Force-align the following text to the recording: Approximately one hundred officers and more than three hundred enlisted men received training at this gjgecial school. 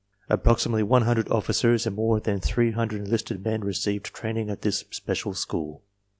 Approximately 0.31 0.81
one 0.81 1.03
hundred 1.03 1.29
officers 1.29 1.85
and 1.85 1.95
more 1.95 2.19
than 2.19 2.39
three 2.39 2.71
hundred 2.71 3.01
enlisted 3.03 3.45
men 3.45 3.61
received 3.61 4.05
training 4.07 4.49
at 4.49 4.63
this 4.63 4.83
gjgecial 4.83 5.35
school. 5.35 5.83